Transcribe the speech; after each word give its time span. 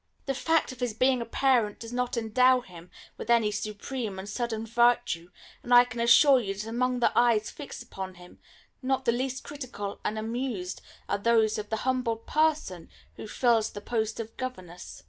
The 0.25 0.33
fact 0.33 0.71
of 0.71 0.79
his 0.79 0.95
being 0.95 1.21
a 1.21 1.25
parent 1.27 1.79
does 1.79 1.93
not 1.93 2.17
endow 2.17 2.61
him 2.61 2.89
with 3.19 3.29
any 3.29 3.51
supreme 3.51 4.17
and 4.17 4.27
sudden 4.27 4.65
virtue; 4.65 5.29
and 5.61 5.71
I 5.71 5.85
can 5.85 5.99
assure 6.01 6.39
you 6.39 6.55
that 6.55 6.65
among 6.65 7.01
the 7.01 7.15
eyes 7.15 7.51
fixed 7.51 7.83
upon 7.83 8.15
him, 8.15 8.39
not 8.81 9.05
the 9.05 9.11
least 9.11 9.43
critical 9.43 9.99
and 10.03 10.17
amused 10.17 10.81
are 11.07 11.19
those 11.19 11.59
of 11.59 11.69
the 11.69 11.77
humble 11.85 12.15
person 12.17 12.89
who 13.17 13.27
fills 13.27 13.69
the 13.69 13.79
post 13.79 14.19
of 14.19 14.35
governess." 14.37 14.99